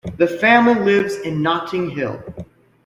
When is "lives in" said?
0.83-1.43